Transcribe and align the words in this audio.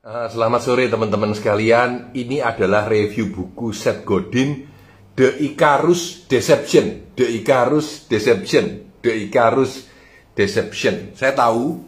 Uh, 0.00 0.32
selamat 0.32 0.64
sore 0.64 0.88
teman-teman 0.88 1.36
sekalian. 1.36 2.16
Ini 2.16 2.40
adalah 2.40 2.88
review 2.88 3.28
buku 3.36 3.68
Seth 3.76 4.00
Godin 4.00 4.64
The 5.12 5.44
Icarus 5.44 6.24
Deception. 6.24 7.12
The 7.12 7.28
Icarus 7.28 8.08
Deception. 8.08 8.96
The 9.04 9.28
Icarus 9.28 9.84
Deception. 10.32 11.12
Saya 11.12 11.36
tahu 11.36 11.84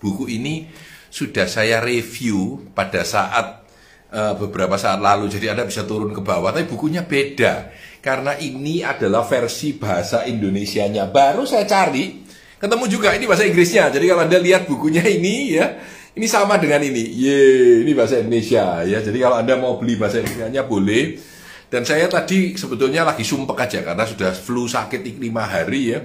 buku 0.00 0.24
ini 0.32 0.72
sudah 1.12 1.44
saya 1.44 1.84
review 1.84 2.64
pada 2.72 3.04
saat 3.04 3.60
uh, 4.08 4.32
beberapa 4.40 4.80
saat 4.80 4.96
lalu. 4.96 5.28
Jadi 5.28 5.52
Anda 5.52 5.68
bisa 5.68 5.84
turun 5.84 6.16
ke 6.16 6.24
bawah. 6.24 6.48
Tapi 6.48 6.64
bukunya 6.64 7.04
beda 7.04 7.68
karena 8.00 8.40
ini 8.40 8.80
adalah 8.80 9.28
versi 9.28 9.76
bahasa 9.76 10.24
Indonesianya. 10.24 11.12
Baru 11.12 11.44
saya 11.44 11.68
cari 11.68 12.24
ketemu 12.56 12.88
juga 12.88 13.12
ini 13.12 13.28
bahasa 13.28 13.44
Inggrisnya. 13.44 13.92
Jadi 13.92 14.08
kalau 14.08 14.24
Anda 14.24 14.40
lihat 14.40 14.64
bukunya 14.64 15.04
ini 15.04 15.60
ya 15.60 15.97
ini 16.18 16.26
sama 16.26 16.58
dengan 16.58 16.82
ini. 16.82 17.14
Ye, 17.14 17.40
ini 17.86 17.94
bahasa 17.94 18.18
Indonesia 18.18 18.82
ya. 18.82 18.98
Jadi 18.98 19.18
kalau 19.22 19.38
Anda 19.38 19.54
mau 19.54 19.78
beli 19.78 19.94
bahasa 19.94 20.18
Indonesia 20.18 20.66
boleh. 20.66 21.04
Dan 21.68 21.86
saya 21.86 22.10
tadi 22.10 22.58
sebetulnya 22.58 23.06
lagi 23.06 23.22
sumpek 23.22 23.68
aja 23.68 23.84
karena 23.84 24.02
sudah 24.02 24.34
flu 24.34 24.66
sakit 24.66 25.04
lima 25.22 25.46
hari 25.46 25.94
ya. 25.94 26.02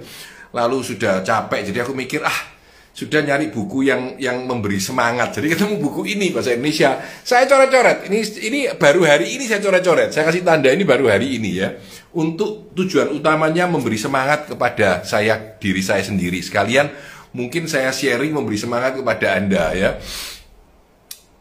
Lalu 0.53 0.85
sudah 0.85 1.25
capek. 1.25 1.73
Jadi 1.73 1.81
aku 1.81 1.97
mikir 1.97 2.21
ah 2.21 2.53
sudah 2.93 3.25
nyari 3.25 3.49
buku 3.49 3.89
yang 3.89 4.21
yang 4.21 4.45
memberi 4.45 4.77
semangat. 4.77 5.33
Jadi 5.33 5.57
ketemu 5.57 5.81
buku 5.81 6.05
ini 6.05 6.29
bahasa 6.29 6.53
Indonesia. 6.53 7.01
Saya 7.25 7.49
coret-coret. 7.49 8.05
Ini 8.05 8.19
ini 8.45 8.59
baru 8.77 9.01
hari 9.09 9.33
ini 9.33 9.49
saya 9.49 9.65
coret-coret. 9.65 10.13
Saya 10.13 10.29
kasih 10.29 10.45
tanda 10.45 10.69
ini 10.69 10.85
baru 10.85 11.09
hari 11.09 11.41
ini 11.41 11.57
ya. 11.57 11.73
Untuk 12.13 12.69
tujuan 12.77 13.09
utamanya 13.09 13.65
memberi 13.65 13.97
semangat 13.97 14.45
kepada 14.45 15.01
saya 15.01 15.57
diri 15.57 15.81
saya 15.81 16.05
sendiri. 16.05 16.37
Sekalian 16.45 16.93
mungkin 17.33 17.65
saya 17.65 17.89
sharing 17.89 18.31
memberi 18.31 18.55
semangat 18.55 18.95
kepada 19.01 19.35
Anda 19.35 19.73
ya. 19.73 19.91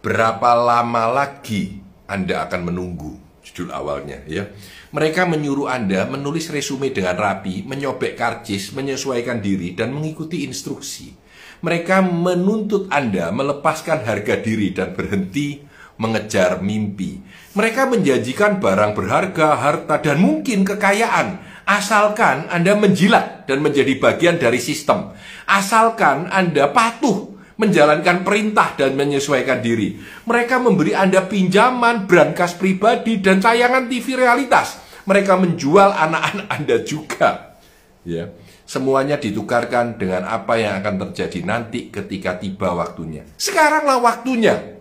Berapa 0.03 0.59
lama 0.59 1.07
lagi 1.13 1.79
Anda 2.11 2.49
akan 2.49 2.73
menunggu? 2.73 3.13
Judul 3.47 3.71
awalnya 3.71 4.25
ya. 4.27 4.51
Mereka 4.93 5.29
menyuruh 5.29 5.71
Anda 5.71 6.09
menulis 6.09 6.53
resume 6.53 6.93
dengan 6.93 7.17
rapi, 7.17 7.65
menyobek 7.65 8.19
karcis, 8.19 8.77
menyesuaikan 8.77 9.41
diri, 9.41 9.73
dan 9.73 9.95
mengikuti 9.95 10.45
instruksi. 10.45 11.17
Mereka 11.63 12.03
menuntut 12.03 12.91
Anda 12.91 13.31
melepaskan 13.31 14.03
harga 14.03 14.37
diri 14.43 14.75
dan 14.75 14.93
berhenti 14.99 15.63
mengejar 15.97 16.59
mimpi. 16.59 17.23
Mereka 17.55 17.87
menjanjikan 17.89 18.59
barang 18.59 18.93
berharga, 18.99 19.49
harta, 19.55 20.03
dan 20.03 20.19
mungkin 20.19 20.67
kekayaan 20.67 21.52
Asalkan 21.73 22.53
Anda 22.53 22.77
menjilat 22.77 23.49
dan 23.49 23.65
menjadi 23.65 23.97
bagian 23.97 24.37
dari 24.37 24.61
sistem. 24.61 25.17
Asalkan 25.49 26.29
Anda 26.29 26.69
patuh 26.69 27.33
menjalankan 27.57 28.29
perintah 28.29 28.77
dan 28.77 28.93
menyesuaikan 28.93 29.65
diri. 29.65 29.97
Mereka 30.29 30.61
memberi 30.61 30.93
Anda 30.93 31.25
pinjaman, 31.25 32.05
brankas 32.05 32.61
pribadi, 32.61 33.25
dan 33.25 33.41
tayangan 33.41 33.89
TV 33.89 34.21
realitas. 34.21 34.77
Mereka 35.09 35.41
menjual 35.41 35.97
anak-anak 35.97 36.47
Anda 36.61 36.77
juga. 36.85 37.57
Ya, 38.05 38.29
semuanya 38.69 39.17
ditukarkan 39.17 39.97
dengan 39.97 40.29
apa 40.29 40.61
yang 40.61 40.77
akan 40.85 41.09
terjadi 41.09 41.41
nanti 41.41 41.89
ketika 41.89 42.37
tiba 42.37 42.77
waktunya. 42.77 43.25
Sekaranglah 43.41 43.97
waktunya. 43.97 44.77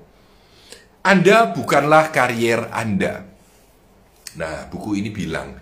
Anda 1.08 1.56
bukanlah 1.56 2.12
karier 2.12 2.68
Anda. 2.68 3.32
Nah, 4.36 4.68
buku 4.68 5.00
ini 5.00 5.10
bilang, 5.10 5.56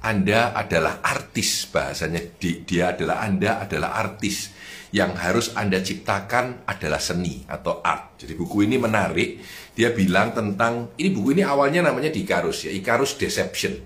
anda 0.00 0.56
adalah 0.56 1.04
artis 1.04 1.68
bahasanya 1.68 2.40
dia 2.40 2.96
adalah 2.96 3.20
Anda 3.20 3.60
adalah 3.60 4.00
artis 4.00 4.48
yang 4.96 5.12
harus 5.12 5.52
Anda 5.52 5.84
ciptakan 5.84 6.64
adalah 6.64 6.96
seni 6.96 7.44
atau 7.44 7.84
art. 7.84 8.16
Jadi 8.16 8.32
buku 8.32 8.64
ini 8.64 8.80
menarik. 8.80 9.44
Dia 9.76 9.92
bilang 9.92 10.32
tentang 10.32 10.96
ini 10.96 11.12
buku 11.12 11.36
ini 11.36 11.42
awalnya 11.44 11.84
namanya 11.84 12.08
Icarus 12.08 12.64
ya, 12.64 12.72
Icarus 12.72 13.20
Deception. 13.20 13.76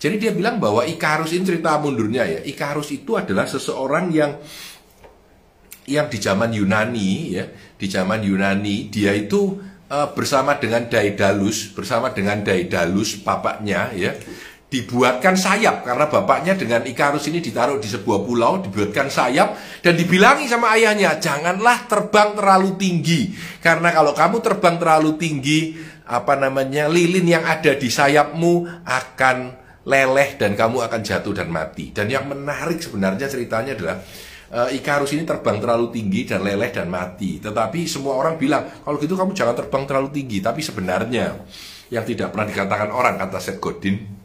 Jadi 0.00 0.16
dia 0.16 0.32
bilang 0.32 0.56
bahwa 0.56 0.88
Icarus 0.88 1.36
ini 1.36 1.44
cerita 1.44 1.76
mundurnya 1.76 2.24
ya. 2.24 2.40
Icarus 2.48 2.88
itu 2.88 3.20
adalah 3.20 3.44
seseorang 3.44 4.08
yang 4.08 4.40
yang 5.84 6.08
di 6.08 6.16
zaman 6.16 6.48
Yunani 6.48 7.10
ya, 7.36 7.44
di 7.76 7.86
zaman 7.92 8.24
Yunani 8.24 8.88
dia 8.88 9.12
itu 9.12 9.60
uh, 9.92 10.08
bersama 10.16 10.56
dengan 10.56 10.88
Daedalus, 10.88 11.76
bersama 11.76 12.08
dengan 12.16 12.40
Daedalus 12.40 13.20
bapaknya 13.20 13.92
ya 13.92 14.16
dibuatkan 14.68 15.32
sayap 15.32 15.80
karena 15.80 16.12
bapaknya 16.12 16.52
dengan 16.52 16.84
Ikarus 16.84 17.24
ini 17.32 17.40
ditaruh 17.40 17.80
di 17.80 17.88
sebuah 17.88 18.20
pulau 18.20 18.60
dibuatkan 18.60 19.08
sayap 19.08 19.80
dan 19.80 19.96
dibilangi 19.96 20.44
sama 20.44 20.76
ayahnya 20.76 21.16
janganlah 21.16 21.88
terbang 21.88 22.36
terlalu 22.36 22.76
tinggi. 22.76 23.32
Karena 23.64 23.88
kalau 23.96 24.12
kamu 24.12 24.44
terbang 24.44 24.76
terlalu 24.76 25.16
tinggi 25.16 25.72
apa 26.04 26.36
namanya 26.36 26.84
lilin 26.84 27.24
yang 27.24 27.44
ada 27.48 27.72
di 27.80 27.88
sayapmu 27.88 28.84
akan 28.84 29.36
leleh 29.88 30.36
dan 30.36 30.52
kamu 30.52 30.84
akan 30.84 31.00
jatuh 31.00 31.32
dan 31.32 31.48
mati. 31.48 31.88
Dan 31.88 32.12
yang 32.12 32.28
menarik 32.28 32.76
sebenarnya 32.84 33.24
ceritanya 33.24 33.72
adalah 33.72 33.96
uh, 34.52 34.68
Ikarus 34.68 35.16
ini 35.16 35.24
terbang 35.24 35.64
terlalu 35.64 35.88
tinggi 35.96 36.28
dan 36.28 36.44
leleh 36.44 36.68
dan 36.68 36.92
mati. 36.92 37.40
Tetapi 37.40 37.88
semua 37.88 38.20
orang 38.20 38.36
bilang 38.36 38.68
kalau 38.84 39.00
gitu 39.00 39.16
kamu 39.16 39.32
jangan 39.32 39.56
terbang 39.56 39.88
terlalu 39.88 40.12
tinggi. 40.12 40.44
Tapi 40.44 40.60
sebenarnya 40.60 41.40
yang 41.88 42.04
tidak 42.04 42.36
pernah 42.36 42.44
dikatakan 42.44 42.92
orang 42.92 43.16
kata 43.16 43.40
Seth 43.40 43.64
Godin 43.64 44.17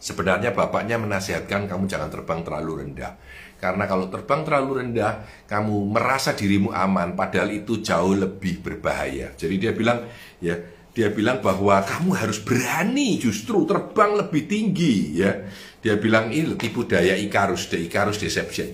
Sebenarnya 0.00 0.56
bapaknya 0.56 0.96
menasihatkan 0.96 1.68
kamu 1.68 1.84
jangan 1.84 2.08
terbang 2.08 2.40
terlalu 2.40 2.72
rendah. 2.88 3.20
Karena 3.60 3.84
kalau 3.84 4.08
terbang 4.08 4.40
terlalu 4.40 4.80
rendah, 4.80 5.28
kamu 5.44 5.92
merasa 5.92 6.32
dirimu 6.32 6.72
aman, 6.72 7.12
padahal 7.12 7.52
itu 7.52 7.84
jauh 7.84 8.16
lebih 8.16 8.64
berbahaya. 8.64 9.36
Jadi 9.36 9.60
dia 9.60 9.76
bilang, 9.76 10.08
ya, 10.40 10.56
dia 10.96 11.12
bilang 11.12 11.44
bahwa 11.44 11.84
kamu 11.84 12.16
harus 12.16 12.40
berani 12.40 13.20
justru 13.20 13.68
terbang 13.68 14.16
lebih 14.16 14.48
tinggi, 14.48 15.20
ya. 15.20 15.44
Dia 15.84 16.00
bilang 16.00 16.32
ini 16.32 16.56
tipu 16.56 16.88
daya 16.88 17.12
Icarus, 17.12 17.68
the 17.68 17.76
Icarus 17.84 18.16
deception. 18.16 18.72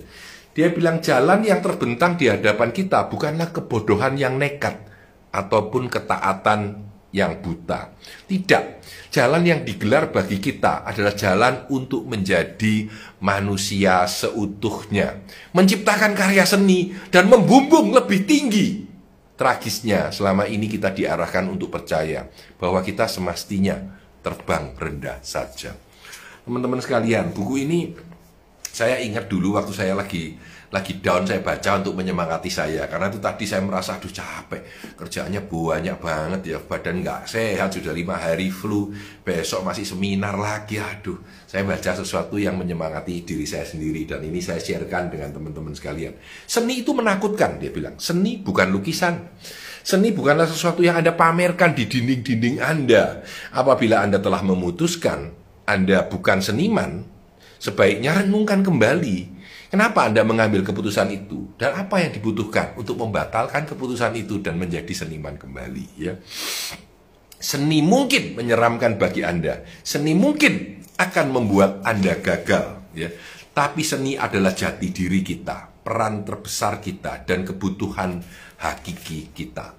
Dia 0.55 0.71
bilang 0.71 1.03
jalan 1.03 1.43
yang 1.43 1.59
terbentang 1.59 2.15
di 2.15 2.31
hadapan 2.31 2.71
kita 2.71 3.11
bukanlah 3.11 3.51
kebodohan 3.51 4.15
yang 4.15 4.39
nekat 4.39 4.79
ataupun 5.35 5.91
ketaatan 5.91 6.87
yang 7.17 7.41
buta. 7.41 7.97
Tidak, 8.29 8.63
jalan 9.09 9.41
yang 9.41 9.65
digelar 9.65 10.13
bagi 10.13 10.37
kita 10.37 10.85
adalah 10.85 11.17
jalan 11.17 11.65
untuk 11.73 12.05
menjadi 12.05 12.85
manusia 13.17 14.05
seutuhnya, 14.05 15.25
menciptakan 15.57 16.13
karya 16.13 16.45
seni 16.45 16.93
dan 17.09 17.25
membumbung 17.25 17.89
lebih 17.89 18.29
tinggi. 18.29 18.85
Tragisnya, 19.33 20.13
selama 20.13 20.45
ini 20.45 20.69
kita 20.69 20.93
diarahkan 20.93 21.49
untuk 21.49 21.73
percaya 21.73 22.29
bahwa 22.61 22.81
kita 22.85 23.09
semestinya 23.09 23.77
terbang 24.21 24.73
rendah 24.77 25.17
saja. 25.25 25.73
Teman-teman 26.45 26.81
sekalian, 26.81 27.33
buku 27.33 27.65
ini 27.65 27.79
saya 28.77 29.01
ingat 29.01 29.25
dulu 29.25 29.57
waktu 29.57 29.73
saya 29.73 29.97
lagi 29.97 30.37
lagi 30.67 30.99
down 30.99 31.23
saya 31.23 31.39
baca 31.39 31.79
untuk 31.79 31.95
menyemangati 31.95 32.51
saya. 32.51 32.91
Karena 32.91 33.07
itu 33.07 33.23
tadi 33.23 33.47
saya 33.47 33.63
merasa 33.63 33.95
aduh 33.95 34.11
capek. 34.11 34.61
Kerjaannya 34.99 35.47
banyak 35.47 35.97
banget 36.03 36.41
ya. 36.43 36.57
Badan 36.59 36.99
nggak 36.99 37.23
sehat 37.23 37.71
sudah 37.71 37.95
lima 37.95 38.19
hari 38.19 38.51
flu. 38.51 38.91
Besok 39.23 39.63
masih 39.63 39.87
seminar 39.87 40.35
lagi. 40.35 40.75
Aduh 40.75 41.23
saya 41.47 41.63
baca 41.63 41.95
sesuatu 41.95 42.35
yang 42.35 42.59
menyemangati 42.59 43.23
diri 43.23 43.47
saya 43.47 43.63
sendiri. 43.63 44.03
Dan 44.03 44.27
ini 44.27 44.43
saya 44.43 44.59
sharekan 44.59 45.07
dengan 45.07 45.31
teman-teman 45.31 45.71
sekalian. 45.71 46.19
Seni 46.43 46.83
itu 46.83 46.91
menakutkan 46.91 47.63
dia 47.63 47.71
bilang. 47.71 47.95
Seni 47.95 48.35
bukan 48.43 48.67
lukisan. 48.67 49.23
Seni 49.87 50.11
bukanlah 50.11 50.51
sesuatu 50.51 50.83
yang 50.83 50.99
Anda 50.99 51.15
pamerkan 51.15 51.71
di 51.71 51.87
dinding-dinding 51.87 52.59
Anda. 52.59 53.23
Apabila 53.55 54.03
Anda 54.03 54.19
telah 54.19 54.43
memutuskan 54.43 55.31
Anda 55.63 56.11
bukan 56.11 56.43
seniman, 56.43 57.07
sebaiknya 57.55 58.19
renungkan 58.19 58.67
kembali 58.67 59.36
Kenapa 59.67 60.07
Anda 60.07 60.23
mengambil 60.23 60.63
keputusan 60.63 61.11
itu? 61.11 61.51
Dan 61.59 61.75
apa 61.75 61.99
yang 61.99 62.15
dibutuhkan 62.15 62.71
untuk 62.79 63.03
membatalkan 63.03 63.67
keputusan 63.67 64.15
itu 64.15 64.39
dan 64.39 64.55
menjadi 64.55 64.89
seniman 64.95 65.35
kembali? 65.35 65.87
Ya. 65.99 66.15
Seni 67.37 67.83
mungkin 67.83 68.39
menyeramkan 68.39 68.95
bagi 68.95 69.27
Anda. 69.27 69.67
Seni 69.83 70.15
mungkin 70.15 70.83
akan 70.95 71.25
membuat 71.35 71.83
Anda 71.83 72.15
gagal. 72.15 72.95
Ya. 72.95 73.11
Tapi 73.51 73.83
seni 73.83 74.15
adalah 74.15 74.55
jati 74.55 74.87
diri 74.93 75.19
kita, 75.19 75.83
peran 75.83 76.23
terbesar 76.23 76.79
kita, 76.79 77.27
dan 77.27 77.43
kebutuhan 77.43 78.23
hakiki 78.63 79.35
kita. 79.35 79.75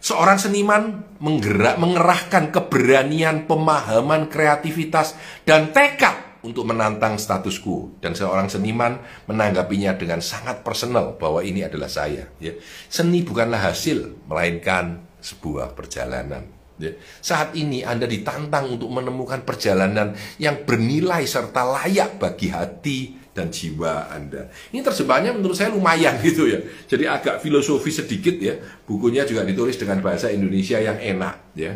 Seorang 0.00 0.36
seniman 0.36 1.16
menggerak, 1.20 1.76
mengerahkan 1.80 2.52
keberanian, 2.52 3.48
pemahaman, 3.48 4.28
kreativitas, 4.28 5.16
dan 5.44 5.72
tekad 5.72 6.29
untuk 6.40 6.64
menantang 6.64 7.20
status 7.20 7.60
quo 7.60 7.92
dan 8.00 8.16
seorang 8.16 8.48
seniman 8.48 8.96
menanggapinya 9.28 9.92
dengan 9.96 10.24
sangat 10.24 10.64
personal 10.64 11.20
bahwa 11.20 11.44
ini 11.44 11.64
adalah 11.64 11.88
saya 11.88 12.28
ya. 12.40 12.56
Seni 12.88 13.20
bukanlah 13.20 13.60
hasil 13.60 14.24
melainkan 14.24 15.04
sebuah 15.20 15.76
perjalanan 15.76 16.48
ya. 16.80 16.96
Saat 17.20 17.52
ini 17.52 17.84
Anda 17.84 18.08
ditantang 18.08 18.80
untuk 18.80 18.88
menemukan 18.88 19.44
perjalanan 19.44 20.16
yang 20.40 20.64
bernilai 20.64 21.28
serta 21.28 21.60
layak 21.68 22.16
bagi 22.16 22.48
hati 22.48 22.98
dan 23.36 23.52
jiwa 23.52 24.10
Anda. 24.10 24.50
Ini 24.72 24.80
terjemahannya 24.80 25.38
menurut 25.38 25.54
saya 25.54 25.70
lumayan 25.70 26.18
gitu 26.26 26.48
ya. 26.48 26.58
Jadi 26.88 27.04
agak 27.04 27.44
filosofi 27.44 27.92
sedikit 27.92 28.34
ya. 28.40 28.56
Bukunya 28.88 29.28
juga 29.28 29.44
ditulis 29.44 29.76
dengan 29.76 30.00
bahasa 30.00 30.32
Indonesia 30.32 30.80
yang 30.80 30.96
enak 30.96 31.54
ya. 31.54 31.72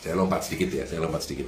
Saya 0.00 0.16
lompat 0.16 0.48
sedikit 0.48 0.72
ya, 0.72 0.84
saya 0.88 1.04
lompat 1.04 1.28
sedikit. 1.28 1.44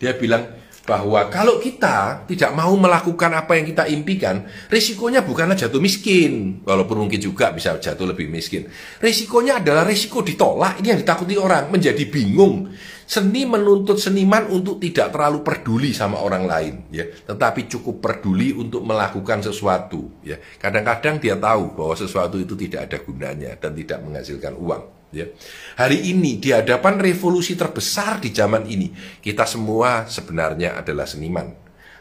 Dia 0.00 0.16
bilang 0.16 0.48
bahwa 0.90 1.30
kalau 1.30 1.62
kita 1.62 2.26
tidak 2.26 2.50
mau 2.50 2.74
melakukan 2.74 3.30
apa 3.30 3.54
yang 3.54 3.70
kita 3.70 3.86
impikan, 3.86 4.42
risikonya 4.66 5.22
bukanlah 5.22 5.54
jatuh 5.54 5.78
miskin, 5.78 6.66
walaupun 6.66 7.06
mungkin 7.06 7.22
juga 7.22 7.54
bisa 7.54 7.78
jatuh 7.78 8.10
lebih 8.10 8.26
miskin. 8.26 8.66
Risikonya 8.98 9.62
adalah 9.62 9.86
risiko 9.86 10.18
ditolak, 10.18 10.82
ini 10.82 10.90
yang 10.90 10.98
ditakuti 10.98 11.38
orang, 11.38 11.70
menjadi 11.70 12.02
bingung. 12.10 12.74
Seni 13.06 13.42
menuntut 13.46 13.98
seniman 14.02 14.50
untuk 14.50 14.82
tidak 14.82 15.14
terlalu 15.14 15.42
peduli 15.46 15.90
sama 15.94 16.18
orang 16.18 16.46
lain, 16.46 16.74
ya, 16.90 17.06
tetapi 17.06 17.70
cukup 17.70 18.02
peduli 18.02 18.50
untuk 18.50 18.82
melakukan 18.82 19.46
sesuatu. 19.46 20.10
Ya, 20.26 20.42
kadang-kadang 20.58 21.22
dia 21.22 21.38
tahu 21.38 21.74
bahwa 21.78 21.94
sesuatu 21.94 22.34
itu 22.38 22.58
tidak 22.58 22.90
ada 22.90 22.98
gunanya 22.98 23.54
dan 23.58 23.78
tidak 23.78 24.02
menghasilkan 24.02 24.58
uang. 24.58 24.99
Ya. 25.10 25.26
Hari 25.74 26.14
ini 26.14 26.38
di 26.38 26.54
hadapan 26.54 27.02
revolusi 27.02 27.58
terbesar 27.58 28.22
di 28.22 28.30
zaman 28.30 28.62
ini, 28.70 28.94
kita 29.18 29.42
semua 29.42 30.06
sebenarnya 30.06 30.78
adalah 30.78 31.02
seniman. 31.02 31.50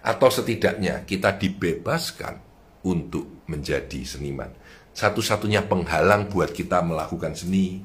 Atau 0.06 0.30
setidaknya 0.30 1.04
kita 1.10 1.36
dibebaskan 1.36 2.38
untuk 2.86 3.44
menjadi 3.50 4.06
seniman. 4.06 4.54
Satu-satunya 4.94 5.66
penghalang 5.66 6.30
buat 6.30 6.54
kita 6.54 6.86
melakukan 6.86 7.34
seni 7.34 7.82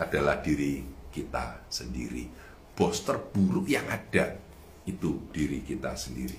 adalah 0.00 0.40
diri 0.40 0.82
kita 1.12 1.68
sendiri. 1.68 2.26
Bos 2.72 3.02
terburuk 3.04 3.66
yang 3.68 3.84
ada 3.90 4.38
itu 4.88 5.28
diri 5.34 5.60
kita 5.66 5.92
sendiri. 5.92 6.38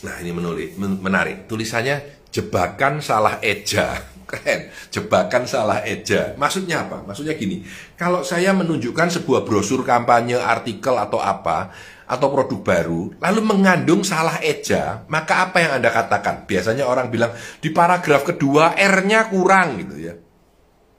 Nah 0.00 0.14
ini 0.24 0.32
menulis, 0.32 0.76
menarik. 0.78 1.44
Tulisannya 1.44 2.28
jebakan 2.32 3.04
salah 3.04 3.36
eja. 3.44 4.00
Keren, 4.30 4.70
jebakan 4.94 5.44
salah 5.44 5.82
eja. 5.82 6.38
Maksudnya 6.38 6.86
apa? 6.86 7.02
Maksudnya 7.02 7.34
gini, 7.34 7.66
kalau 7.98 8.22
saya 8.22 8.54
menunjukkan 8.54 9.20
sebuah 9.20 9.42
brosur 9.42 9.82
kampanye, 9.82 10.38
artikel 10.38 10.94
atau 10.94 11.18
apa, 11.18 11.74
atau 12.06 12.30
produk 12.30 12.62
baru, 12.62 13.10
lalu 13.18 13.40
mengandung 13.42 14.06
salah 14.06 14.38
eja, 14.38 15.02
maka 15.10 15.50
apa 15.50 15.62
yang 15.62 15.82
Anda 15.82 15.90
katakan? 15.90 16.46
Biasanya 16.46 16.86
orang 16.86 17.10
bilang, 17.10 17.34
di 17.58 17.74
paragraf 17.74 18.22
kedua 18.22 18.78
R-nya 18.78 19.26
kurang 19.30 19.82
gitu 19.82 19.98
ya. 19.98 20.14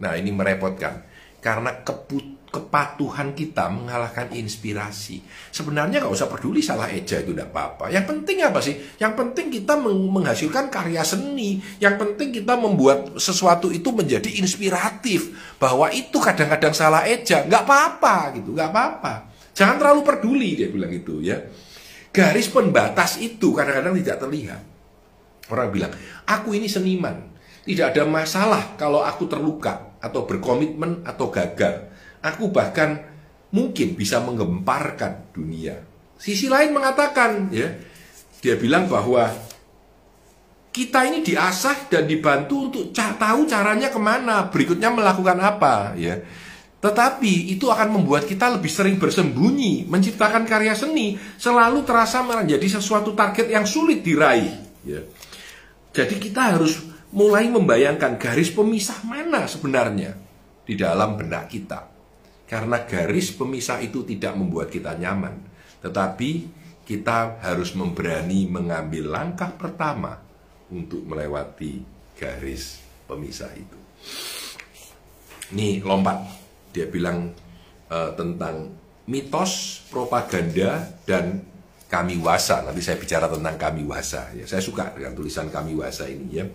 Nah 0.04 0.20
ini 0.20 0.32
merepotkan, 0.36 1.04
karena 1.40 1.84
keput 1.88 2.41
kepatuhan 2.52 3.32
kita 3.32 3.72
mengalahkan 3.72 4.28
inspirasi. 4.36 5.24
Sebenarnya 5.56 6.04
nggak 6.04 6.12
usah 6.12 6.28
peduli 6.28 6.60
salah 6.60 6.92
eja 6.92 7.24
itu 7.24 7.32
tidak 7.32 7.56
apa-apa. 7.56 7.88
Yang 7.88 8.12
penting 8.12 8.38
apa 8.44 8.60
sih? 8.60 8.76
Yang 9.00 9.14
penting 9.24 9.48
kita 9.56 9.80
menghasilkan 9.80 10.68
karya 10.68 11.00
seni. 11.08 11.64
Yang 11.80 11.96
penting 12.04 12.36
kita 12.36 12.60
membuat 12.60 13.16
sesuatu 13.16 13.72
itu 13.72 13.96
menjadi 13.96 14.28
inspiratif. 14.44 15.32
Bahwa 15.56 15.88
itu 15.96 16.20
kadang-kadang 16.20 16.76
salah 16.76 17.08
eja, 17.08 17.48
nggak 17.48 17.64
apa-apa 17.64 18.36
gitu, 18.36 18.52
nggak 18.52 18.70
apa-apa. 18.70 19.14
Jangan 19.56 19.80
terlalu 19.80 20.02
peduli 20.04 20.50
dia 20.60 20.68
bilang 20.68 20.92
itu 20.92 21.24
ya. 21.24 21.40
Garis 22.12 22.52
pembatas 22.52 23.16
itu 23.24 23.56
kadang-kadang 23.56 23.96
tidak 24.04 24.28
terlihat. 24.28 24.62
Orang 25.48 25.72
bilang, 25.72 25.96
aku 26.28 26.52
ini 26.52 26.68
seniman. 26.68 27.32
Tidak 27.64 27.96
ada 27.96 28.04
masalah 28.04 28.76
kalau 28.76 29.08
aku 29.08 29.32
terluka 29.32 29.96
atau 30.04 30.28
berkomitmen 30.28 31.08
atau 31.08 31.30
gagal 31.30 31.91
Aku 32.22 32.54
bahkan 32.54 33.02
mungkin 33.50 33.98
bisa 33.98 34.22
menggemparkan 34.22 35.34
dunia. 35.34 35.82
Sisi 36.22 36.46
lain 36.46 36.72
mengatakan, 36.72 37.50
ya, 37.50 37.68
dia 38.42 38.56
bilang 38.58 38.86
bahwa 38.86 39.30
kita 40.72 41.04
ini 41.04 41.20
diasah 41.26 41.92
dan 41.92 42.08
dibantu 42.08 42.72
untuk 42.72 42.84
tahu 42.96 43.44
caranya 43.50 43.92
ke 43.92 44.00
mana, 44.00 44.48
berikutnya 44.48 44.94
melakukan 44.94 45.38
apa, 45.42 45.98
ya. 46.00 46.22
Tetapi 46.82 47.54
itu 47.54 47.70
akan 47.70 48.02
membuat 48.02 48.26
kita 48.26 48.50
lebih 48.58 48.72
sering 48.72 48.98
bersembunyi, 48.98 49.86
menciptakan 49.86 50.50
karya 50.50 50.74
seni, 50.74 51.14
selalu 51.38 51.86
terasa 51.86 52.26
menjadi 52.26 52.82
sesuatu 52.82 53.14
target 53.14 53.54
yang 53.54 53.70
sulit 53.70 54.02
diraih. 54.02 54.50
Ya. 54.82 55.06
Jadi 55.94 56.18
kita 56.18 56.58
harus 56.58 56.82
mulai 57.14 57.46
membayangkan 57.52 58.18
garis 58.18 58.50
pemisah 58.50 59.04
mana 59.06 59.46
sebenarnya 59.46 60.18
di 60.66 60.74
dalam 60.74 61.20
benak 61.20 61.54
kita. 61.54 62.01
Karena 62.52 62.84
garis 62.84 63.32
pemisah 63.32 63.80
itu 63.80 64.04
tidak 64.04 64.36
membuat 64.36 64.68
kita 64.68 64.92
nyaman, 65.00 65.40
tetapi 65.80 66.52
kita 66.84 67.40
harus 67.40 67.72
memberani 67.72 68.52
mengambil 68.52 69.08
langkah 69.08 69.56
pertama 69.56 70.20
untuk 70.68 71.08
melewati 71.08 71.80
garis 72.20 72.84
pemisah 73.08 73.56
itu. 73.56 73.80
Ini 75.56 75.80
lompat, 75.80 76.28
dia 76.76 76.92
bilang 76.92 77.32
uh, 77.88 78.12
tentang 78.20 78.72
mitos, 79.08 79.84
propaganda, 79.88 80.92
dan 81.08 81.44
kami 81.92 82.20
wasa. 82.20 82.64
Nanti 82.64 82.80
saya 82.80 82.96
bicara 82.96 83.28
tentang 83.28 83.60
kami 83.60 83.84
wasa. 83.84 84.32
Ya, 84.32 84.48
saya 84.48 84.64
suka 84.64 84.96
dengan 84.96 85.12
tulisan 85.12 85.52
kami 85.52 85.76
wasa 85.76 86.08
ini 86.08 86.40
ya. 86.40 86.48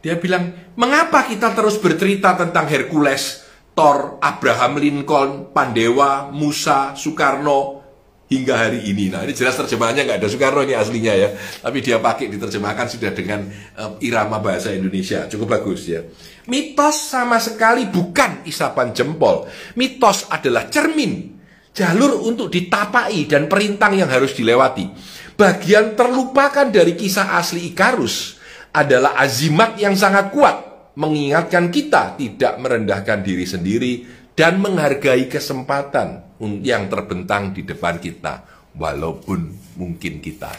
Dia 0.00 0.16
bilang, 0.16 0.74
mengapa 0.78 1.26
kita 1.26 1.52
terus 1.52 1.76
bercerita 1.76 2.32
tentang 2.38 2.70
Hercules, 2.70 3.49
Thor, 3.80 4.20
Abraham 4.20 4.76
Lincoln, 4.76 5.56
Pandewa, 5.56 6.28
Musa, 6.28 6.92
Soekarno, 6.92 7.80
hingga 8.28 8.68
hari 8.68 8.84
ini. 8.92 9.08
Nah 9.08 9.24
ini 9.24 9.32
jelas 9.32 9.56
terjemahannya 9.56 10.04
nggak 10.04 10.18
ada 10.20 10.28
Soekarno 10.28 10.60
ini 10.68 10.76
aslinya 10.76 11.16
ya, 11.16 11.32
tapi 11.64 11.80
dia 11.80 11.96
pakai 11.96 12.28
diterjemahkan 12.28 12.92
sudah 12.92 13.08
dengan 13.16 13.48
uh, 13.80 13.96
irama 14.04 14.36
bahasa 14.36 14.76
Indonesia, 14.76 15.24
cukup 15.32 15.56
bagus 15.56 15.88
ya. 15.88 16.04
Mitos 16.44 17.08
sama 17.08 17.40
sekali 17.40 17.88
bukan 17.88 18.44
isapan 18.44 18.92
jempol. 18.92 19.48
Mitos 19.80 20.28
adalah 20.28 20.68
cermin, 20.68 21.40
jalur 21.72 22.20
untuk 22.20 22.52
ditapai 22.52 23.24
dan 23.24 23.48
perintang 23.48 23.96
yang 23.96 24.12
harus 24.12 24.36
dilewati. 24.36 24.92
Bagian 25.40 25.96
terlupakan 25.96 26.68
dari 26.68 26.92
kisah 27.00 27.32
asli 27.32 27.72
Ikarus 27.72 28.36
adalah 28.76 29.16
azimat 29.16 29.80
yang 29.80 29.96
sangat 29.96 30.28
kuat 30.36 30.69
mengingatkan 30.98 31.70
kita 31.70 32.18
tidak 32.18 32.58
merendahkan 32.58 33.22
diri 33.22 33.46
sendiri 33.46 33.92
dan 34.34 34.58
menghargai 34.58 35.28
kesempatan 35.28 36.38
yang 36.64 36.88
terbentang 36.88 37.52
di 37.52 37.62
depan 37.62 38.00
kita 38.00 38.42
walaupun 38.74 39.52
mungkin 39.76 40.18
kita 40.22 40.50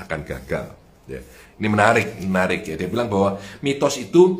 akan 0.00 0.20
gagal. 0.26 0.66
Ya. 1.10 1.18
ini 1.58 1.66
menarik 1.66 2.22
menarik 2.22 2.62
ya. 2.62 2.78
Dia 2.78 2.86
bilang 2.86 3.10
bahwa 3.10 3.34
mitos 3.66 3.98
itu 3.98 4.38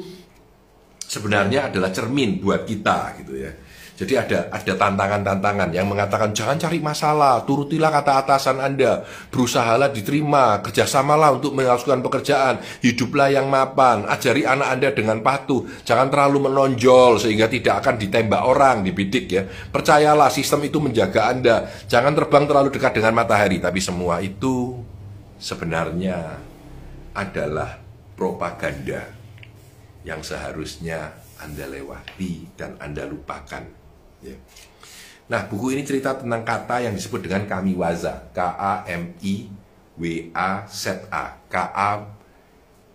sebenarnya 1.02 1.72
adalah 1.72 1.90
cermin 1.90 2.38
buat 2.38 2.62
kita 2.62 3.18
gitu 3.18 3.34
ya 3.34 3.50
jadi 4.00 4.16
ada 4.16 4.48
ada 4.48 4.72
tantangan-tantangan 4.80 5.76
yang 5.76 5.84
mengatakan 5.84 6.32
jangan 6.32 6.56
cari 6.56 6.80
masalah, 6.80 7.44
turutilah 7.44 7.92
kata 7.92 8.24
atasan 8.24 8.56
Anda, 8.56 9.04
berusahalah 9.28 9.92
diterima, 9.92 10.64
kerjasamalah 10.64 11.36
untuk 11.36 11.52
melakukan 11.52 12.00
pekerjaan, 12.00 12.64
hiduplah 12.80 13.28
yang 13.28 13.52
mapan, 13.52 14.08
ajari 14.08 14.48
anak 14.48 14.72
Anda 14.72 14.88
dengan 14.96 15.20
patuh, 15.20 15.84
jangan 15.84 16.08
terlalu 16.08 16.48
menonjol 16.48 17.20
sehingga 17.20 17.52
tidak 17.52 17.84
akan 17.84 18.00
ditembak 18.00 18.40
orang, 18.40 18.88
dibidik 18.88 19.28
ya. 19.28 19.44
Percayalah 19.44 20.32
sistem 20.32 20.64
itu 20.64 20.80
menjaga 20.80 21.36
Anda, 21.36 21.68
jangan 21.84 22.16
terbang 22.16 22.48
terlalu 22.48 22.72
dekat 22.72 22.96
dengan 22.96 23.12
matahari, 23.20 23.60
tapi 23.60 23.84
semua 23.84 24.24
itu 24.24 24.80
sebenarnya 25.36 26.40
adalah 27.12 27.76
propaganda 28.16 29.12
yang 30.08 30.24
seharusnya 30.24 31.20
Anda 31.36 31.68
lewati 31.68 32.56
dan 32.56 32.80
Anda 32.80 33.04
lupakan 33.04 33.79
Ya. 34.20 34.36
Nah, 35.30 35.46
buku 35.46 35.72
ini 35.78 35.86
cerita 35.86 36.18
tentang 36.18 36.42
kata 36.42 36.82
yang 36.82 36.94
disebut 36.96 37.22
dengan 37.22 37.46
kamiwaza, 37.46 38.34
K 38.34 38.38
A 38.42 38.82
M 38.90 39.14
I 39.22 39.46
W 39.94 40.04
A 40.34 40.66
Z 40.66 41.06
A, 41.06 41.38
K 41.46 41.54
A 41.70 41.90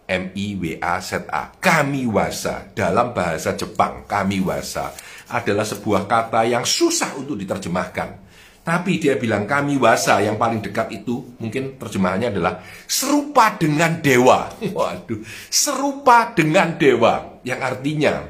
M 0.05 0.23
I 0.35 0.47
W 0.59 0.77
A 0.77 0.99
Z 1.01 1.25
A. 1.31 1.49
Kamiwaza 1.57 2.75
dalam 2.75 3.15
bahasa 3.15 3.57
Jepang, 3.57 4.05
kamiwaza 4.05 4.93
adalah 5.31 5.65
sebuah 5.65 6.05
kata 6.05 6.45
yang 6.45 6.67
susah 6.67 7.17
untuk 7.17 7.39
diterjemahkan. 7.39 8.27
Tapi 8.65 8.97
dia 8.97 9.13
bilang 9.15 9.45
kamiwasa 9.45 10.25
yang 10.25 10.41
paling 10.41 10.57
dekat 10.57 10.89
itu 10.89 11.37
mungkin 11.37 11.77
terjemahannya 11.77 12.33
adalah 12.33 12.65
serupa 12.89 13.53
dengan 13.53 14.01
dewa. 14.01 14.49
Waduh, 14.75 15.21
serupa 15.53 16.33
dengan 16.33 16.73
dewa 16.73 17.39
yang 17.45 17.61
artinya 17.61 18.25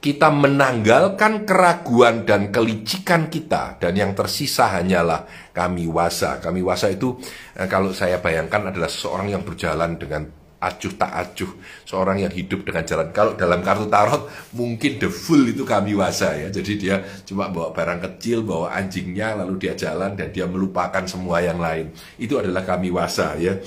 kita 0.00 0.32
menanggalkan 0.32 1.44
keraguan 1.44 2.24
dan 2.24 2.48
kelicikan 2.48 3.28
kita 3.28 3.76
dan 3.76 3.92
yang 3.92 4.16
tersisa 4.16 4.72
hanyalah 4.80 5.28
kami 5.52 5.84
wasa. 5.84 6.40
Kami 6.40 6.64
wasa 6.64 6.88
itu 6.88 7.20
eh, 7.52 7.68
kalau 7.68 7.92
saya 7.92 8.16
bayangkan 8.16 8.72
adalah 8.72 8.88
seorang 8.88 9.28
yang 9.28 9.44
berjalan 9.44 10.00
dengan 10.00 10.24
acuh 10.60 10.92
tak 10.92 11.12
acuh 11.16 11.52
seorang 11.88 12.24
yang 12.24 12.32
hidup 12.32 12.64
dengan 12.64 12.84
jalan. 12.88 13.12
Kalau 13.12 13.36
dalam 13.36 13.60
kartu 13.60 13.92
tarot 13.92 14.28
mungkin 14.56 14.96
the 14.96 15.12
full 15.12 15.44
itu 15.44 15.68
kami 15.68 15.92
wasa 15.92 16.32
ya. 16.32 16.48
Jadi 16.48 16.72
dia 16.80 17.04
cuma 17.28 17.52
bawa 17.52 17.76
barang 17.76 18.00
kecil 18.08 18.40
bawa 18.40 18.72
anjingnya 18.72 19.36
lalu 19.44 19.68
dia 19.68 19.76
jalan 19.76 20.16
dan 20.16 20.32
dia 20.32 20.48
melupakan 20.48 21.04
semua 21.04 21.44
yang 21.44 21.60
lain. 21.60 21.92
Itu 22.16 22.40
adalah 22.40 22.64
kami 22.64 22.88
wasa 22.88 23.36
ya. 23.36 23.60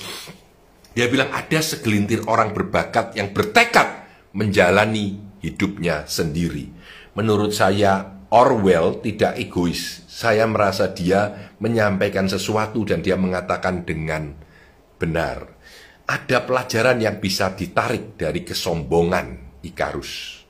Dia 0.94 1.10
bilang 1.10 1.30
ada 1.30 1.62
segelintir 1.62 2.26
orang 2.26 2.54
berbakat 2.54 3.18
yang 3.18 3.34
bertekad 3.34 4.06
menjalani 4.34 5.23
hidupnya 5.44 6.08
sendiri 6.08 6.72
menurut 7.14 7.52
saya 7.52 8.24
Orwell 8.34 9.04
tidak 9.04 9.38
egois 9.38 10.08
saya 10.10 10.48
merasa 10.48 10.90
dia 10.90 11.54
menyampaikan 11.60 12.26
sesuatu 12.26 12.82
dan 12.88 13.04
dia 13.04 13.20
mengatakan 13.20 13.86
dengan 13.86 14.34
benar 14.98 15.54
ada 16.04 16.44
pelajaran 16.44 17.00
yang 17.00 17.18
bisa 17.24 17.56
ditarik 17.56 18.20
dari 18.20 18.44
kesombongan 18.44 19.56
Ikarus. 19.64 20.44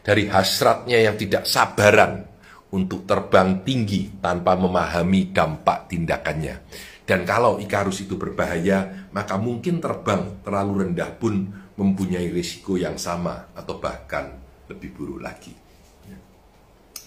Dari 0.00 0.28
hasratnya 0.28 1.00
yang 1.00 1.16
tidak 1.16 1.48
sabaran 1.48 2.24
untuk 2.72 3.08
terbang 3.08 3.64
tinggi 3.64 4.20
tanpa 4.20 4.56
memahami 4.56 5.32
dampak 5.32 5.88
tindakannya. 5.88 6.56
Dan 7.04 7.26
kalau 7.26 7.58
Ikarus 7.58 8.04
itu 8.04 8.14
berbahaya, 8.14 9.08
maka 9.10 9.34
mungkin 9.40 9.80
terbang 9.82 10.44
terlalu 10.44 10.86
rendah 10.86 11.10
pun 11.16 11.48
mempunyai 11.80 12.28
risiko 12.28 12.76
yang 12.76 13.00
sama 13.00 13.56
atau 13.56 13.80
bahkan 13.80 14.36
lebih 14.68 14.92
buruk 14.92 15.24
lagi. 15.24 15.56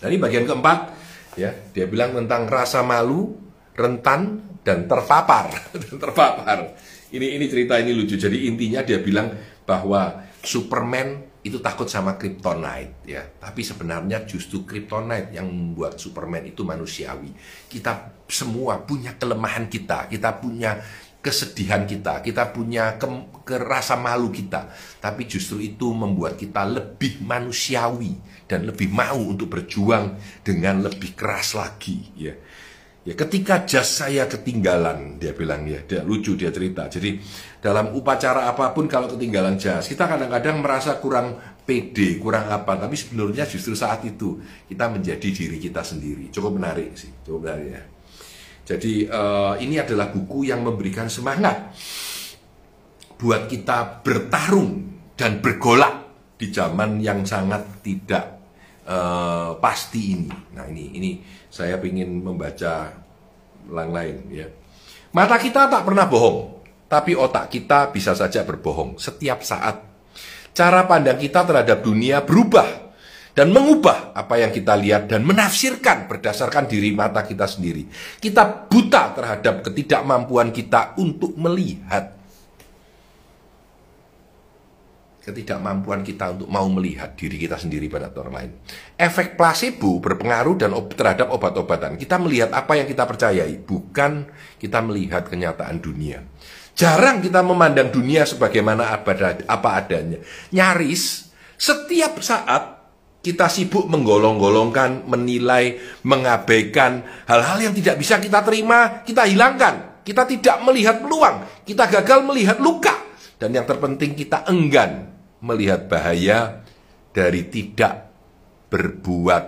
Dan 0.01 0.11
ini 0.11 0.19
bagian 0.19 0.43
keempat, 0.43 0.79
ya 1.39 1.53
dia 1.71 1.87
bilang 1.87 2.11
tentang 2.11 2.43
rasa 2.49 2.83
malu, 2.83 3.39
rentan, 3.71 4.41
dan 4.65 4.83
terpapar. 4.83 5.47
dan 5.87 5.95
terpapar. 5.95 6.59
Ini 7.13 7.39
ini 7.39 7.45
cerita 7.47 7.79
ini 7.79 7.95
lucu. 7.95 8.19
Jadi 8.19 8.51
intinya 8.51 8.83
dia 8.83 8.99
bilang 8.99 9.31
bahwa 9.63 10.27
Superman 10.43 11.31
itu 11.43 11.59
takut 11.63 11.87
sama 11.87 12.19
Kryptonite 12.19 13.07
ya. 13.07 13.23
Tapi 13.23 13.63
sebenarnya 13.63 14.27
justru 14.27 14.67
Kryptonite 14.67 15.35
yang 15.35 15.47
membuat 15.47 15.95
Superman 15.95 16.43
itu 16.47 16.67
manusiawi. 16.67 17.31
Kita 17.71 18.27
semua 18.27 18.83
punya 18.83 19.15
kelemahan 19.15 19.71
kita, 19.71 20.11
kita 20.11 20.35
punya 20.35 20.83
kesedihan 21.23 21.87
kita, 21.87 22.19
kita 22.19 22.51
punya 22.51 22.99
ke, 22.99 23.07
kerasa 23.47 23.95
malu 23.95 24.27
kita. 24.27 24.67
Tapi 24.99 25.23
justru 25.23 25.63
itu 25.63 25.95
membuat 25.95 26.35
kita 26.35 26.67
lebih 26.67 27.23
manusiawi 27.23 28.43
dan 28.43 28.67
lebih 28.67 28.91
mau 28.91 29.15
untuk 29.15 29.47
berjuang 29.47 30.19
dengan 30.43 30.83
lebih 30.83 31.15
keras 31.15 31.55
lagi 31.55 32.11
ya. 32.19 32.35
Ya, 33.03 33.19
ketika 33.19 33.67
jas 33.67 33.99
saya 33.99 34.31
ketinggalan, 34.31 35.19
dia 35.19 35.35
bilang 35.35 35.67
ya, 35.67 35.83
dia 35.83 36.07
lucu 36.07 36.39
dia 36.39 36.55
cerita. 36.55 36.87
Jadi 36.87 37.19
dalam 37.59 37.91
upacara 37.91 38.47
apa 38.47 38.71
pun 38.71 38.87
kalau 38.87 39.11
ketinggalan 39.11 39.59
jas, 39.59 39.91
kita 39.91 40.07
kadang-kadang 40.07 40.63
merasa 40.63 40.95
kurang 41.03 41.35
pede, 41.67 42.15
kurang 42.15 42.47
apa. 42.47 42.79
Tapi 42.79 42.95
sebenarnya 42.95 43.43
justru 43.43 43.75
saat 43.75 44.07
itu 44.07 44.39
kita 44.71 44.87
menjadi 44.87 45.27
diri 45.35 45.59
kita 45.59 45.83
sendiri. 45.83 46.31
Cukup 46.31 46.55
menarik 46.55 46.95
sih, 46.95 47.11
cukup 47.27 47.43
menarik 47.43 47.67
ya. 47.75 47.83
Jadi 48.63 49.07
uh, 49.11 49.59
ini 49.59 49.75
adalah 49.75 50.07
buku 50.07 50.47
yang 50.47 50.63
memberikan 50.63 51.11
semangat 51.11 51.75
buat 53.19 53.51
kita 53.51 54.03
bertarung 54.03 54.95
dan 55.19 55.43
bergolak 55.43 56.03
di 56.39 56.47
zaman 56.47 56.99
yang 57.03 57.27
sangat 57.27 57.83
tidak 57.83 58.39
uh, 58.87 59.59
pasti 59.59 60.15
ini. 60.15 60.31
Nah 60.55 60.67
ini 60.71 60.95
ini 60.95 61.11
saya 61.51 61.75
ingin 61.79 62.23
membaca 62.23 62.91
yang 63.67 63.91
lain 63.91 64.15
ya. 64.31 64.47
Mata 65.13 65.37
kita 65.37 65.69
tak 65.69 65.83
pernah 65.85 66.09
bohong, 66.09 66.63
tapi 66.89 67.13
otak 67.13 67.51
kita 67.51 67.91
bisa 67.93 68.17
saja 68.17 68.47
berbohong 68.47 68.97
setiap 68.97 69.43
saat. 69.45 69.79
Cara 70.53 70.85
pandang 70.85 71.19
kita 71.19 71.45
terhadap 71.45 71.83
dunia 71.83 72.21
berubah 72.21 72.82
dan 73.33 73.49
mengubah 73.49 74.13
apa 74.13 74.37
yang 74.37 74.53
kita 74.53 74.77
lihat 74.77 75.09
dan 75.09 75.25
menafsirkan 75.25 76.05
berdasarkan 76.05 76.69
diri 76.69 76.93
mata 76.93 77.25
kita 77.25 77.49
sendiri. 77.49 77.89
Kita 78.21 78.69
buta 78.69 79.17
terhadap 79.17 79.65
ketidakmampuan 79.65 80.53
kita 80.53 80.93
untuk 81.01 81.33
melihat 81.37 82.23
ketidakmampuan 85.23 86.03
kita 86.03 86.35
untuk 86.35 86.51
mau 86.51 86.67
melihat 86.67 87.15
diri 87.15 87.39
kita 87.39 87.55
sendiri 87.55 87.87
pada 87.87 88.11
orang 88.11 88.35
lain. 88.35 88.51
Efek 88.99 89.39
placebo 89.39 90.03
berpengaruh 90.03 90.59
dan 90.59 90.75
ob 90.75 90.91
terhadap 90.91 91.31
obat-obatan. 91.31 91.95
Kita 91.95 92.19
melihat 92.19 92.51
apa 92.51 92.75
yang 92.75 92.83
kita 92.83 93.07
percayai, 93.07 93.55
bukan 93.63 94.27
kita 94.59 94.83
melihat 94.83 95.23
kenyataan 95.23 95.79
dunia. 95.79 96.27
Jarang 96.75 97.23
kita 97.23 97.39
memandang 97.39 97.87
dunia 97.87 98.27
sebagaimana 98.27 98.91
apa 98.91 99.69
adanya. 99.79 100.19
Nyaris 100.51 101.31
setiap 101.55 102.19
saat 102.19 102.72
kita 103.23 103.47
sibuk 103.47 103.87
menggolong-golongkan, 103.87 105.07
menilai, 105.07 105.79
mengabaikan 106.03 107.07
hal-hal 107.23 107.71
yang 107.71 107.73
tidak 107.73 107.95
bisa 107.95 108.19
kita 108.19 108.43
terima, 108.43 109.01
kita 109.07 109.23
hilangkan. 109.23 110.03
Kita 110.03 110.27
tidak 110.27 110.59
melihat 110.67 110.99
peluang, 110.99 111.63
kita 111.63 111.87
gagal 111.87 112.19
melihat 112.27 112.59
luka. 112.59 112.91
Dan 113.39 113.55
yang 113.55 113.63
terpenting 113.63 114.19
kita 114.19 114.43
enggan 114.51 115.07
melihat 115.39 115.87
bahaya 115.87 116.67
dari 117.15 117.47
tidak 117.47 118.11
berbuat 118.67 119.45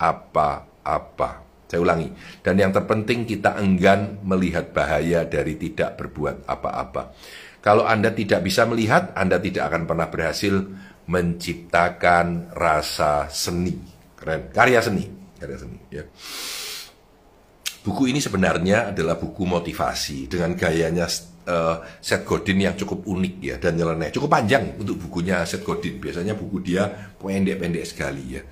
apa-apa. 0.00 1.44
Saya 1.68 1.84
ulangi, 1.84 2.08
dan 2.40 2.56
yang 2.56 2.72
terpenting 2.72 3.28
kita 3.28 3.60
enggan 3.60 4.24
melihat 4.24 4.72
bahaya 4.72 5.28
dari 5.28 5.52
tidak 5.60 6.00
berbuat 6.00 6.48
apa-apa. 6.48 7.12
Kalau 7.60 7.84
Anda 7.84 8.08
tidak 8.16 8.40
bisa 8.40 8.64
melihat, 8.64 9.12
Anda 9.12 9.36
tidak 9.36 9.68
akan 9.68 9.84
pernah 9.84 10.08
berhasil 10.08 10.64
menciptakan 11.08 12.52
rasa 12.52 13.32
seni. 13.32 13.74
Keren, 14.14 14.52
karya 14.52 14.84
seni, 14.84 15.04
karya 15.40 15.56
seni. 15.56 15.78
Ya. 15.88 16.04
Buku 17.78 18.10
ini 18.10 18.18
sebenarnya 18.18 18.90
adalah 18.90 19.16
buku 19.16 19.46
motivasi 19.46 20.26
dengan 20.28 20.52
gayanya 20.58 21.06
uh, 21.48 21.80
Seth 21.98 22.28
Godin 22.28 22.60
yang 22.60 22.74
cukup 22.76 23.08
unik 23.08 23.34
ya 23.40 23.56
dan 23.56 23.80
nyeleneh. 23.80 24.12
Cukup 24.12 24.28
panjang 24.28 24.76
untuk 24.76 25.00
bukunya 25.00 25.40
Seth 25.48 25.64
Godin. 25.64 25.96
Biasanya 25.96 26.36
buku 26.36 26.60
dia 26.60 26.84
pendek-pendek 27.16 27.84
sekali 27.88 28.38
ya. 28.38 28.42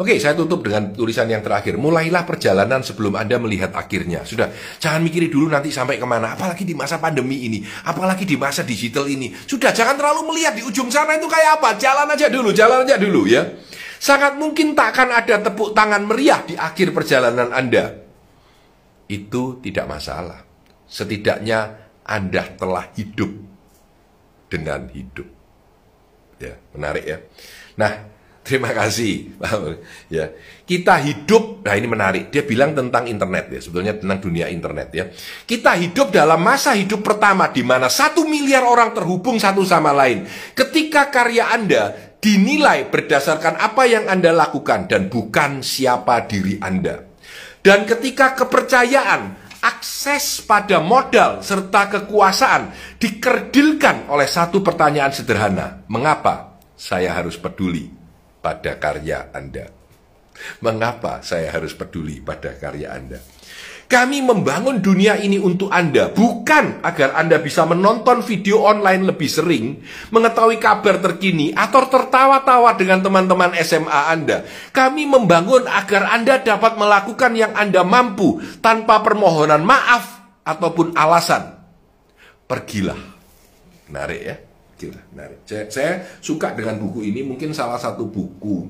Oke, 0.00 0.16
saya 0.16 0.32
tutup 0.32 0.64
dengan 0.64 0.90
tulisan 0.96 1.28
yang 1.28 1.44
terakhir. 1.44 1.76
Mulailah 1.76 2.24
perjalanan 2.24 2.80
sebelum 2.80 3.14
Anda 3.14 3.36
melihat 3.36 3.76
akhirnya. 3.76 4.24
Sudah, 4.24 4.48
jangan 4.80 5.04
mikirin 5.04 5.28
dulu 5.28 5.52
nanti 5.52 5.68
sampai 5.68 6.00
ke 6.00 6.06
mana. 6.08 6.34
Apalagi 6.34 6.64
di 6.64 6.72
masa 6.72 6.96
pandemi 6.96 7.44
ini. 7.44 7.62
Apalagi 7.84 8.24
di 8.24 8.40
masa 8.40 8.64
digital 8.64 9.04
ini. 9.06 9.30
Sudah, 9.34 9.70
jangan 9.70 10.00
terlalu 10.00 10.32
melihat 10.32 10.56
di 10.56 10.62
ujung 10.64 10.88
sana 10.88 11.14
itu 11.20 11.28
kayak 11.28 11.60
apa. 11.60 11.76
Jalan 11.76 12.08
aja 12.08 12.26
dulu, 12.32 12.50
jalan 12.56 12.88
aja 12.88 12.96
dulu 12.96 13.28
ya. 13.28 13.44
Sangat 13.98 14.38
mungkin 14.38 14.78
tak 14.78 14.94
akan 14.94 15.08
ada 15.10 15.42
tepuk 15.42 15.74
tangan 15.74 16.06
meriah 16.06 16.46
di 16.46 16.54
akhir 16.54 16.94
perjalanan 16.94 17.50
Anda. 17.50 18.07
Itu 19.08 19.58
tidak 19.64 19.88
masalah. 19.88 20.44
Setidaknya 20.84 21.88
anda 22.08 22.48
telah 22.56 22.88
hidup 22.96 23.28
dengan 24.48 24.88
hidup. 24.88 25.28
Ya, 26.40 26.56
menarik 26.72 27.04
ya. 27.04 27.18
Nah, 27.76 28.08
terima 28.48 28.72
kasih. 28.72 29.36
ya, 30.08 30.32
kita 30.64 30.96
hidup. 31.04 31.60
Nah, 31.68 31.76
ini 31.76 31.84
menarik. 31.84 32.32
Dia 32.32 32.48
bilang 32.48 32.72
tentang 32.72 33.04
internet 33.04 33.52
ya, 33.52 33.60
sebetulnya 33.60 34.00
tentang 34.00 34.24
dunia 34.24 34.48
internet 34.48 34.88
ya. 34.96 35.04
Kita 35.44 35.76
hidup 35.76 36.08
dalam 36.08 36.40
masa 36.40 36.72
hidup 36.72 37.04
pertama 37.04 37.52
di 37.52 37.60
mana 37.60 37.92
satu 37.92 38.24
miliar 38.24 38.64
orang 38.64 38.96
terhubung 38.96 39.36
satu 39.36 39.60
sama 39.68 39.92
lain. 39.92 40.24
Ketika 40.56 41.12
karya 41.12 41.52
Anda 41.52 41.92
dinilai 42.18 42.88
berdasarkan 42.88 43.60
apa 43.60 43.84
yang 43.84 44.08
Anda 44.08 44.32
lakukan 44.32 44.88
dan 44.88 45.12
bukan 45.12 45.60
siapa 45.60 46.24
diri 46.24 46.56
Anda. 46.64 47.07
Dan 47.68 47.84
ketika 47.84 48.32
kepercayaan 48.32 49.36
akses 49.60 50.40
pada 50.40 50.80
modal 50.80 51.44
serta 51.44 51.92
kekuasaan 51.92 52.72
dikerdilkan 52.96 54.08
oleh 54.08 54.24
satu 54.24 54.64
pertanyaan 54.64 55.12
sederhana. 55.12 55.84
Mengapa 55.92 56.56
saya 56.72 57.12
harus 57.12 57.36
peduli 57.36 57.92
pada 58.40 58.80
karya 58.80 59.28
Anda? 59.36 59.68
Mengapa 60.64 61.20
saya 61.20 61.52
harus 61.52 61.76
peduli 61.76 62.24
pada 62.24 62.56
karya 62.56 62.88
Anda? 62.88 63.20
Kami 63.88 64.20
membangun 64.20 64.84
dunia 64.84 65.16
ini 65.16 65.40
untuk 65.40 65.72
Anda, 65.72 66.12
bukan 66.12 66.84
agar 66.84 67.16
Anda 67.16 67.40
bisa 67.40 67.64
menonton 67.64 68.20
video 68.20 68.60
online 68.60 69.08
lebih 69.08 69.24
sering, 69.32 69.80
mengetahui 70.12 70.60
kabar 70.60 71.00
terkini, 71.00 71.56
atau 71.56 71.88
tertawa-tawa 71.88 72.76
dengan 72.76 73.00
teman-teman 73.00 73.56
SMA 73.64 74.12
Anda. 74.12 74.44
Kami 74.76 75.08
membangun 75.08 75.64
agar 75.64 76.12
Anda 76.12 76.36
dapat 76.36 76.76
melakukan 76.76 77.32
yang 77.32 77.56
Anda 77.56 77.80
mampu 77.80 78.44
tanpa 78.60 79.00
permohonan 79.00 79.64
maaf 79.64 80.20
ataupun 80.44 80.92
alasan. 80.92 81.56
Pergilah. 82.44 83.00
Menarik 83.88 84.20
ya? 84.20 84.36
Gila, 84.84 85.00
menarik. 85.16 85.48
Saya, 85.48 85.64
saya 85.72 85.92
suka 86.20 86.52
dengan 86.52 86.76
buku 86.76 87.08
ini, 87.08 87.24
mungkin 87.24 87.56
salah 87.56 87.80
satu 87.80 88.04
buku 88.04 88.68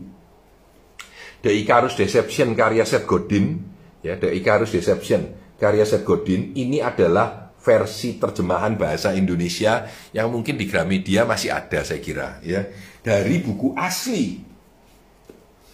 The 1.42 1.50
Icarus 1.58 1.98
Deception 1.98 2.54
karya 2.54 2.86
Seth 2.86 3.02
Godin 3.02 3.77
ya 4.04 4.18
The 4.18 4.30
Icarus 4.34 4.74
Deception 4.74 5.34
karya 5.58 5.82
Seth 5.82 6.06
Godin 6.06 6.54
ini 6.54 6.78
adalah 6.78 7.48
versi 7.58 8.16
terjemahan 8.16 8.78
bahasa 8.78 9.12
Indonesia 9.12 9.84
yang 10.14 10.30
mungkin 10.30 10.54
di 10.54 10.64
Gramedia 10.70 11.26
masih 11.26 11.52
ada 11.52 11.82
saya 11.82 12.00
kira 12.00 12.38
ya. 12.40 12.64
Dari 13.02 13.42
buku 13.42 13.74
asli. 13.74 14.46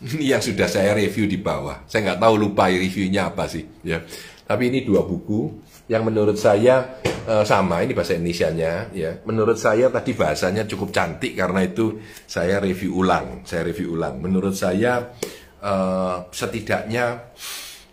Ini 0.04 0.36
yang 0.36 0.42
sudah 0.42 0.68
saya 0.68 0.92
review 0.92 1.30
di 1.30 1.38
bawah. 1.38 1.86
Saya 1.86 2.12
nggak 2.12 2.20
tahu 2.20 2.34
lupa 2.34 2.68
reviewnya 2.68 3.30
apa 3.30 3.46
sih 3.46 3.64
ya. 3.86 4.02
Tapi 4.44 4.68
ini 4.68 4.84
dua 4.84 5.06
buku 5.06 5.54
yang 5.88 6.04
menurut 6.04 6.36
saya 6.36 7.00
uh, 7.24 7.44
sama 7.44 7.80
ini 7.84 7.96
bahasa 7.96 8.16
Indonesia-nya 8.16 8.92
ya. 8.92 9.10
Menurut 9.24 9.56
saya 9.56 9.88
tadi 9.88 10.12
bahasanya 10.12 10.66
cukup 10.68 10.92
cantik 10.92 11.36
karena 11.36 11.64
itu 11.64 12.00
saya 12.26 12.60
review 12.60 13.00
ulang 13.00 13.46
saya 13.46 13.64
review 13.64 13.96
ulang. 13.96 14.20
Menurut 14.20 14.52
saya 14.52 15.14
uh, 15.64 16.28
setidaknya 16.28 17.32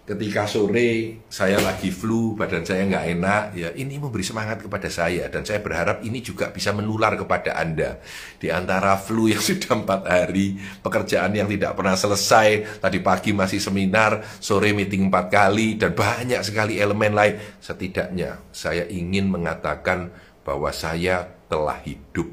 ketika 0.01 0.49
sore 0.49 1.21
saya 1.29 1.61
lagi 1.61 1.93
flu, 1.93 2.33
badan 2.33 2.65
saya 2.65 2.89
nggak 2.89 3.05
enak, 3.15 3.43
ya 3.53 3.69
ini 3.77 4.01
memberi 4.01 4.25
semangat 4.25 4.65
kepada 4.65 4.89
saya 4.89 5.29
dan 5.29 5.45
saya 5.45 5.61
berharap 5.61 6.01
ini 6.01 6.25
juga 6.25 6.49
bisa 6.49 6.73
menular 6.73 7.13
kepada 7.13 7.53
Anda. 7.53 8.01
Di 8.41 8.49
antara 8.49 8.97
flu 8.97 9.29
yang 9.29 9.41
sudah 9.49 9.85
empat 9.85 10.01
hari, 10.09 10.57
pekerjaan 10.81 11.37
yang 11.37 11.45
tidak 11.45 11.77
pernah 11.77 11.93
selesai, 11.93 12.81
tadi 12.81 12.97
pagi 12.99 13.31
masih 13.31 13.61
seminar, 13.61 14.25
sore 14.41 14.73
meeting 14.73 15.07
empat 15.13 15.29
kali, 15.29 15.77
dan 15.77 15.93
banyak 15.93 16.41
sekali 16.41 16.81
elemen 16.81 17.13
lain. 17.13 17.37
Setidaknya 17.61 18.41
saya 18.49 18.89
ingin 18.89 19.29
mengatakan 19.29 20.09
bahwa 20.41 20.73
saya 20.73 21.29
telah 21.45 21.77
hidup 21.85 22.25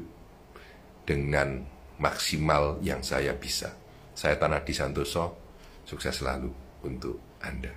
dengan 1.05 1.61
maksimal 2.01 2.81
yang 2.81 3.05
saya 3.05 3.37
bisa. 3.37 3.77
Saya 4.17 4.35
Tanah 4.35 4.65
di 4.65 4.73
Santoso, 4.73 5.37
sukses 5.85 6.17
selalu 6.17 6.51
untuk 6.83 7.28
anda. 7.41 7.71